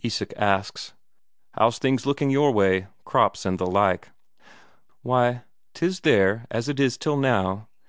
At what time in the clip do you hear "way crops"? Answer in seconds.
2.52-3.44